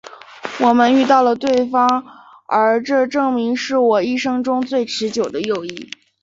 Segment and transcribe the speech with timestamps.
[0.61, 2.03] 我们遇到了对方
[2.47, 5.91] 而这证明是我一生中最持久的友谊。